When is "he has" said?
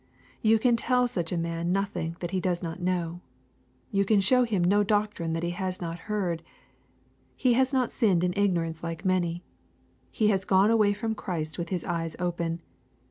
5.43-5.79, 7.35-7.71, 10.09-10.43